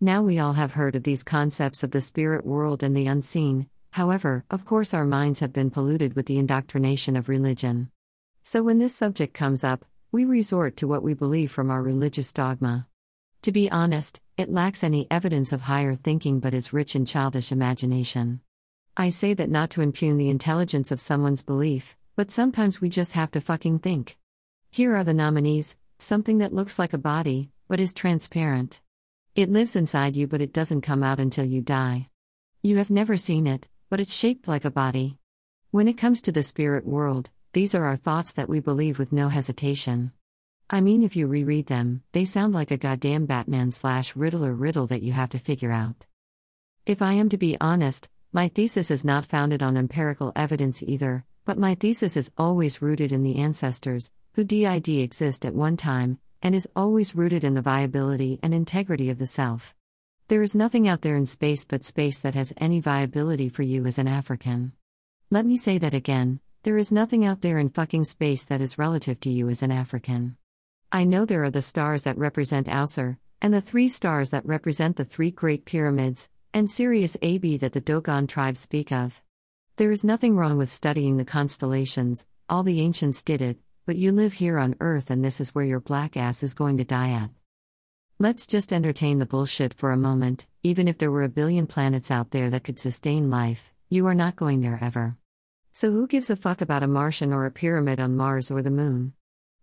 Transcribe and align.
Now 0.00 0.22
we 0.22 0.38
all 0.38 0.52
have 0.52 0.74
heard 0.74 0.94
of 0.94 1.04
these 1.04 1.22
concepts 1.22 1.82
of 1.82 1.90
the 1.90 2.02
spirit 2.02 2.44
world 2.44 2.82
and 2.82 2.94
the 2.94 3.06
unseen, 3.06 3.70
however, 3.92 4.44
of 4.50 4.66
course, 4.66 4.92
our 4.92 5.06
minds 5.06 5.40
have 5.40 5.54
been 5.54 5.70
polluted 5.70 6.14
with 6.14 6.26
the 6.26 6.36
indoctrination 6.36 7.16
of 7.16 7.30
religion. 7.30 7.90
So 8.42 8.62
when 8.62 8.76
this 8.76 8.94
subject 8.94 9.32
comes 9.32 9.64
up, 9.64 9.86
we 10.12 10.26
resort 10.26 10.76
to 10.76 10.86
what 10.86 11.02
we 11.02 11.14
believe 11.14 11.50
from 11.50 11.70
our 11.70 11.82
religious 11.82 12.30
dogma. 12.30 12.86
To 13.40 13.52
be 13.52 13.70
honest, 13.70 14.20
it 14.36 14.52
lacks 14.52 14.84
any 14.84 15.06
evidence 15.10 15.50
of 15.50 15.62
higher 15.62 15.94
thinking 15.94 16.40
but 16.40 16.52
is 16.52 16.74
rich 16.74 16.94
in 16.94 17.06
childish 17.06 17.50
imagination. 17.50 18.40
I 18.98 19.08
say 19.08 19.32
that 19.32 19.48
not 19.48 19.70
to 19.70 19.80
impugn 19.80 20.18
the 20.18 20.28
intelligence 20.28 20.92
of 20.92 21.00
someone's 21.00 21.42
belief, 21.42 21.96
but 22.16 22.30
sometimes 22.30 22.82
we 22.82 22.90
just 22.90 23.12
have 23.12 23.30
to 23.30 23.40
fucking 23.40 23.78
think. 23.78 24.18
Here 24.70 24.94
are 24.94 25.04
the 25.04 25.14
nominees 25.14 25.78
something 25.98 26.36
that 26.38 26.52
looks 26.52 26.78
like 26.78 26.92
a 26.92 26.98
body, 26.98 27.50
but 27.66 27.80
is 27.80 27.94
transparent. 27.94 28.82
It 29.36 29.52
lives 29.52 29.76
inside 29.76 30.16
you, 30.16 30.26
but 30.26 30.40
it 30.40 30.54
doesn't 30.54 30.80
come 30.80 31.02
out 31.02 31.20
until 31.20 31.44
you 31.44 31.60
die. 31.60 32.08
You 32.62 32.78
have 32.78 32.88
never 32.88 33.18
seen 33.18 33.46
it, 33.46 33.68
but 33.90 34.00
it's 34.00 34.14
shaped 34.14 34.48
like 34.48 34.64
a 34.64 34.70
body. 34.70 35.18
When 35.70 35.88
it 35.88 35.98
comes 35.98 36.22
to 36.22 36.32
the 36.32 36.42
spirit 36.42 36.86
world, 36.86 37.28
these 37.52 37.74
are 37.74 37.84
our 37.84 37.96
thoughts 37.96 38.32
that 38.32 38.48
we 38.48 38.60
believe 38.60 38.98
with 38.98 39.12
no 39.12 39.28
hesitation. 39.28 40.12
I 40.70 40.80
mean, 40.80 41.02
if 41.02 41.16
you 41.16 41.26
reread 41.26 41.66
them, 41.66 42.02
they 42.12 42.24
sound 42.24 42.54
like 42.54 42.70
a 42.70 42.78
goddamn 42.78 43.26
Batman 43.26 43.72
slash 43.72 44.16
Riddler 44.16 44.54
riddle 44.54 44.86
that 44.86 45.02
you 45.02 45.12
have 45.12 45.28
to 45.30 45.38
figure 45.38 45.70
out. 45.70 46.06
If 46.86 47.02
I 47.02 47.12
am 47.12 47.28
to 47.28 47.36
be 47.36 47.58
honest, 47.60 48.08
my 48.32 48.48
thesis 48.48 48.90
is 48.90 49.04
not 49.04 49.26
founded 49.26 49.62
on 49.62 49.76
empirical 49.76 50.32
evidence 50.34 50.82
either, 50.82 51.26
but 51.44 51.58
my 51.58 51.74
thesis 51.74 52.16
is 52.16 52.32
always 52.38 52.80
rooted 52.80 53.12
in 53.12 53.22
the 53.22 53.36
ancestors, 53.36 54.10
who 54.32 54.44
did 54.44 54.88
exist 54.88 55.44
at 55.44 55.54
one 55.54 55.76
time, 55.76 56.20
and 56.42 56.54
is 56.54 56.68
always 56.76 57.14
rooted 57.14 57.44
in 57.44 57.54
the 57.54 57.62
viability 57.62 58.38
and 58.42 58.52
integrity 58.52 59.10
of 59.10 59.18
the 59.18 59.26
self. 59.26 59.74
There 60.28 60.42
is 60.42 60.54
nothing 60.54 60.88
out 60.88 61.02
there 61.02 61.16
in 61.16 61.26
space 61.26 61.64
but 61.64 61.84
space 61.84 62.18
that 62.20 62.34
has 62.34 62.52
any 62.56 62.80
viability 62.80 63.48
for 63.48 63.62
you 63.62 63.86
as 63.86 63.98
an 63.98 64.08
African. 64.08 64.72
Let 65.30 65.46
me 65.46 65.56
say 65.56 65.78
that 65.78 65.94
again 65.94 66.40
there 66.66 66.78
is 66.78 66.90
nothing 66.90 67.24
out 67.24 67.42
there 67.42 67.60
in 67.60 67.68
fucking 67.68 68.02
space 68.02 68.42
that 68.42 68.60
is 68.60 68.76
relative 68.76 69.20
to 69.20 69.30
you 69.30 69.48
as 69.48 69.62
an 69.62 69.70
African. 69.70 70.36
I 70.90 71.04
know 71.04 71.24
there 71.24 71.44
are 71.44 71.50
the 71.50 71.62
stars 71.62 72.02
that 72.02 72.18
represent 72.18 72.66
Ausar, 72.66 73.18
and 73.40 73.54
the 73.54 73.60
three 73.60 73.88
stars 73.88 74.30
that 74.30 74.44
represent 74.44 74.96
the 74.96 75.04
three 75.04 75.30
Great 75.30 75.64
Pyramids, 75.64 76.28
and 76.52 76.68
Sirius 76.68 77.16
AB 77.22 77.58
that 77.58 77.72
the 77.72 77.80
Dogon 77.80 78.26
tribes 78.26 78.58
speak 78.58 78.90
of. 78.90 79.22
There 79.76 79.92
is 79.92 80.04
nothing 80.04 80.36
wrong 80.36 80.58
with 80.58 80.68
studying 80.68 81.18
the 81.18 81.24
constellations, 81.24 82.26
all 82.48 82.64
the 82.64 82.80
ancients 82.80 83.22
did 83.22 83.42
it, 83.42 83.58
but 83.86 83.96
you 83.96 84.10
live 84.10 84.32
here 84.32 84.58
on 84.58 84.74
Earth 84.80 85.10
and 85.10 85.24
this 85.24 85.40
is 85.40 85.54
where 85.54 85.64
your 85.64 85.78
black 85.78 86.16
ass 86.16 86.42
is 86.42 86.54
going 86.54 86.76
to 86.76 86.84
die 86.84 87.12
at. 87.12 87.30
Let's 88.18 88.44
just 88.44 88.72
entertain 88.72 89.20
the 89.20 89.26
bullshit 89.26 89.72
for 89.72 89.92
a 89.92 89.96
moment, 89.96 90.48
even 90.64 90.88
if 90.88 90.98
there 90.98 91.10
were 91.10 91.22
a 91.22 91.28
billion 91.28 91.68
planets 91.68 92.10
out 92.10 92.32
there 92.32 92.50
that 92.50 92.64
could 92.64 92.80
sustain 92.80 93.30
life, 93.30 93.72
you 93.88 94.04
are 94.06 94.14
not 94.14 94.34
going 94.34 94.60
there 94.60 94.80
ever. 94.82 95.16
So 95.72 95.92
who 95.92 96.08
gives 96.08 96.30
a 96.30 96.36
fuck 96.36 96.60
about 96.60 96.82
a 96.82 96.88
Martian 96.88 97.32
or 97.32 97.46
a 97.46 97.50
pyramid 97.52 98.00
on 98.00 98.16
Mars 98.16 98.50
or 98.50 98.60
the 98.60 98.70
Moon? 98.72 99.12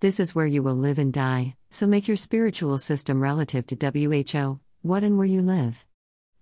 This 0.00 0.18
is 0.18 0.34
where 0.34 0.46
you 0.46 0.64
will 0.64 0.74
live 0.74 0.98
and 0.98 1.12
die, 1.12 1.54
so 1.70 1.86
make 1.86 2.08
your 2.08 2.16
spiritual 2.16 2.78
system 2.78 3.22
relative 3.22 3.66
to 3.68 3.76
WHO, 3.76 4.58
what 4.82 5.04
and 5.04 5.16
where 5.16 5.26
you 5.26 5.42
live. 5.42 5.86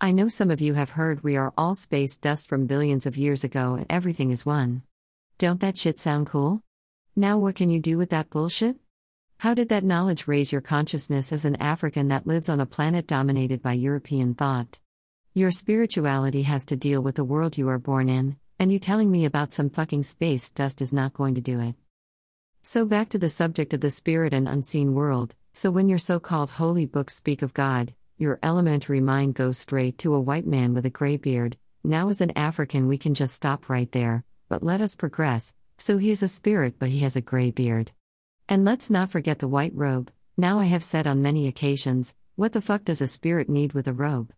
I 0.00 0.12
know 0.12 0.28
some 0.28 0.50
of 0.50 0.62
you 0.62 0.74
have 0.74 0.92
heard 0.92 1.22
we 1.22 1.36
are 1.36 1.52
all 1.58 1.74
space 1.74 2.16
dust 2.16 2.48
from 2.48 2.66
billions 2.66 3.04
of 3.04 3.18
years 3.18 3.44
ago 3.44 3.74
and 3.74 3.86
everything 3.90 4.30
is 4.30 4.46
one. 4.46 4.82
Don't 5.36 5.60
that 5.60 5.76
shit 5.76 5.98
sound 5.98 6.26
cool? 6.26 6.62
Now, 7.18 7.38
what 7.38 7.54
can 7.54 7.70
you 7.70 7.80
do 7.80 7.96
with 7.96 8.10
that 8.10 8.28
bullshit? 8.28 8.76
How 9.38 9.54
did 9.54 9.70
that 9.70 9.84
knowledge 9.84 10.28
raise 10.28 10.52
your 10.52 10.60
consciousness 10.60 11.32
as 11.32 11.46
an 11.46 11.56
African 11.56 12.08
that 12.08 12.26
lives 12.26 12.50
on 12.50 12.60
a 12.60 12.66
planet 12.66 13.06
dominated 13.06 13.62
by 13.62 13.72
European 13.72 14.34
thought? 14.34 14.80
Your 15.32 15.50
spirituality 15.50 16.42
has 16.42 16.66
to 16.66 16.76
deal 16.76 17.00
with 17.00 17.14
the 17.14 17.24
world 17.24 17.56
you 17.56 17.70
are 17.70 17.78
born 17.78 18.10
in, 18.10 18.36
and 18.58 18.70
you 18.70 18.78
telling 18.78 19.10
me 19.10 19.24
about 19.24 19.54
some 19.54 19.70
fucking 19.70 20.02
space 20.02 20.50
dust 20.50 20.82
is 20.82 20.92
not 20.92 21.14
going 21.14 21.34
to 21.36 21.40
do 21.40 21.58
it. 21.58 21.74
So, 22.62 22.84
back 22.84 23.08
to 23.08 23.18
the 23.18 23.30
subject 23.30 23.72
of 23.72 23.80
the 23.80 23.88
spirit 23.88 24.34
and 24.34 24.46
unseen 24.46 24.92
world. 24.92 25.34
So, 25.54 25.70
when 25.70 25.88
your 25.88 25.98
so 25.98 26.20
called 26.20 26.50
holy 26.50 26.84
books 26.84 27.16
speak 27.16 27.40
of 27.40 27.54
God, 27.54 27.94
your 28.18 28.38
elementary 28.42 29.00
mind 29.00 29.36
goes 29.36 29.56
straight 29.56 29.96
to 29.98 30.12
a 30.12 30.20
white 30.20 30.46
man 30.46 30.74
with 30.74 30.84
a 30.84 30.90
gray 30.90 31.16
beard. 31.16 31.56
Now, 31.82 32.10
as 32.10 32.20
an 32.20 32.36
African, 32.36 32.88
we 32.88 32.98
can 32.98 33.14
just 33.14 33.32
stop 33.32 33.70
right 33.70 33.90
there, 33.92 34.22
but 34.50 34.62
let 34.62 34.82
us 34.82 34.94
progress, 34.94 35.54
so 35.78 35.98
he 35.98 36.10
is 36.10 36.22
a 36.22 36.28
spirit, 36.28 36.74
but 36.78 36.88
he 36.88 37.00
has 37.00 37.16
a 37.16 37.20
gray 37.20 37.50
beard. 37.50 37.92
And 38.48 38.64
let's 38.64 38.90
not 38.90 39.10
forget 39.10 39.38
the 39.38 39.48
white 39.48 39.74
robe. 39.74 40.10
Now, 40.36 40.58
I 40.58 40.64
have 40.66 40.82
said 40.82 41.06
on 41.06 41.22
many 41.22 41.48
occasions, 41.48 42.14
what 42.34 42.52
the 42.52 42.60
fuck 42.60 42.84
does 42.84 43.00
a 43.00 43.06
spirit 43.06 43.48
need 43.48 43.72
with 43.72 43.88
a 43.88 43.92
robe? 43.92 44.32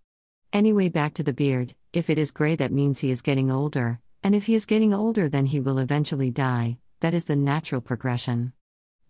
Anyway, 0.52 0.88
back 0.88 1.14
to 1.14 1.22
the 1.22 1.32
beard. 1.32 1.74
If 1.92 2.08
it 2.08 2.18
is 2.18 2.30
gray, 2.30 2.56
that 2.56 2.72
means 2.72 3.00
he 3.00 3.10
is 3.10 3.22
getting 3.22 3.50
older, 3.50 4.00
and 4.22 4.34
if 4.34 4.46
he 4.46 4.54
is 4.54 4.66
getting 4.66 4.94
older, 4.94 5.28
then 5.28 5.46
he 5.46 5.60
will 5.60 5.78
eventually 5.78 6.30
die. 6.30 6.78
That 7.00 7.14
is 7.14 7.26
the 7.26 7.36
natural 7.36 7.80
progression. 7.80 8.52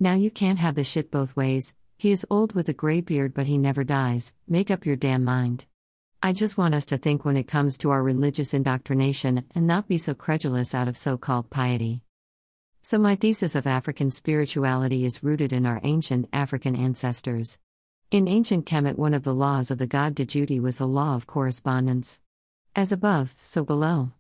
Now, 0.00 0.14
you 0.14 0.30
can't 0.30 0.58
have 0.58 0.74
the 0.74 0.84
shit 0.84 1.10
both 1.10 1.36
ways. 1.36 1.74
He 1.96 2.10
is 2.10 2.26
old 2.30 2.52
with 2.52 2.68
a 2.68 2.72
gray 2.72 3.00
beard, 3.00 3.34
but 3.34 3.46
he 3.46 3.58
never 3.58 3.84
dies. 3.84 4.32
Make 4.46 4.70
up 4.70 4.86
your 4.86 4.96
damn 4.96 5.24
mind. 5.24 5.66
I 6.22 6.32
just 6.32 6.58
want 6.58 6.74
us 6.74 6.86
to 6.86 6.98
think 6.98 7.24
when 7.24 7.36
it 7.36 7.48
comes 7.48 7.78
to 7.78 7.90
our 7.90 8.02
religious 8.02 8.54
indoctrination 8.54 9.44
and 9.54 9.66
not 9.66 9.86
be 9.86 9.98
so 9.98 10.14
credulous 10.14 10.74
out 10.74 10.88
of 10.88 10.96
so 10.96 11.16
called 11.16 11.50
piety. 11.50 12.02
So, 12.80 12.98
my 12.98 13.16
thesis 13.16 13.54
of 13.54 13.66
African 13.66 14.10
spirituality 14.10 15.04
is 15.04 15.22
rooted 15.22 15.52
in 15.52 15.66
our 15.66 15.80
ancient 15.82 16.28
African 16.32 16.76
ancestors. 16.76 17.58
In 18.10 18.28
ancient 18.28 18.66
Kemet, 18.66 18.96
one 18.96 19.14
of 19.14 19.24
the 19.24 19.34
laws 19.34 19.70
of 19.70 19.78
the 19.78 19.86
god 19.86 20.14
Djehuti 20.14 20.60
was 20.60 20.78
the 20.78 20.86
law 20.86 21.16
of 21.16 21.26
correspondence. 21.26 22.20
As 22.74 22.92
above, 22.92 23.34
so 23.38 23.64
below. 23.64 24.12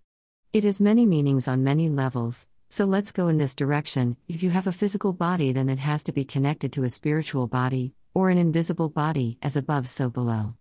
It 0.52 0.64
has 0.64 0.80
many 0.80 1.06
meanings 1.06 1.46
on 1.46 1.62
many 1.62 1.88
levels, 1.88 2.48
so 2.68 2.84
let's 2.84 3.12
go 3.12 3.28
in 3.28 3.38
this 3.38 3.54
direction. 3.54 4.16
If 4.28 4.42
you 4.42 4.50
have 4.50 4.66
a 4.66 4.72
physical 4.72 5.12
body, 5.12 5.52
then 5.52 5.70
it 5.70 5.78
has 5.78 6.04
to 6.04 6.12
be 6.12 6.24
connected 6.24 6.72
to 6.74 6.84
a 6.84 6.90
spiritual 6.90 7.46
body, 7.46 7.94
or 8.12 8.28
an 8.28 8.38
invisible 8.38 8.88
body, 8.88 9.38
as 9.40 9.56
above, 9.56 9.88
so 9.88 10.10
below. 10.10 10.54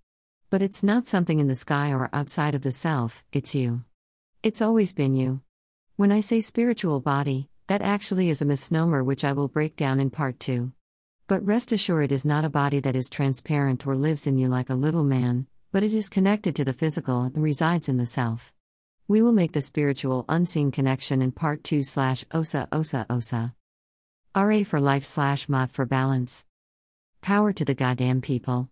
But 0.49 0.61
it's 0.61 0.83
not 0.83 1.07
something 1.07 1.39
in 1.39 1.47
the 1.47 1.55
sky 1.55 1.91
or 1.91 2.09
outside 2.13 2.55
of 2.55 2.61
the 2.61 2.71
self, 2.71 3.25
it's 3.33 3.55
you. 3.55 3.83
It's 4.43 4.61
always 4.61 4.93
been 4.93 5.15
you. 5.15 5.41
When 5.97 6.11
I 6.11 6.21
say 6.21 6.39
spiritual 6.39 7.01
body, 7.01 7.49
that 7.67 7.81
actually 7.81 8.29
is 8.29 8.41
a 8.41 8.45
misnomer 8.45 9.03
which 9.03 9.23
I 9.23 9.33
will 9.33 9.47
break 9.47 9.75
down 9.75 9.99
in 9.99 10.09
part 10.09 10.39
2. 10.39 10.71
But 11.27 11.45
rest 11.45 11.71
assured, 11.73 12.05
it 12.05 12.11
is 12.13 12.25
not 12.25 12.45
a 12.45 12.49
body 12.49 12.79
that 12.79 12.95
is 12.95 13.09
transparent 13.09 13.85
or 13.85 13.95
lives 13.95 14.25
in 14.25 14.37
you 14.37 14.47
like 14.47 14.69
a 14.69 14.75
little 14.75 15.03
man, 15.03 15.47
but 15.73 15.83
it 15.83 15.93
is 15.93 16.07
connected 16.07 16.55
to 16.55 16.65
the 16.65 16.73
physical 16.73 17.23
and 17.23 17.43
resides 17.43 17.89
in 17.89 17.97
the 17.97 18.05
self. 18.05 18.53
We 19.09 19.21
will 19.21 19.33
make 19.33 19.51
the 19.51 19.61
spiritual 19.61 20.25
unseen 20.29 20.71
connection 20.71 21.21
in 21.21 21.33
part 21.33 21.63
2 21.63 21.83
slash 21.83 22.25
OSA 22.33 22.69
OSA 22.71 23.05
OSA. 23.09 23.53
RA 24.35 24.63
for 24.63 24.79
life 24.79 25.03
slash 25.03 25.49
Maat 25.49 25.71
for 25.71 25.85
balance. 25.85 26.45
Power 27.21 27.51
to 27.51 27.65
the 27.65 27.75
goddamn 27.75 28.21
people. 28.21 28.65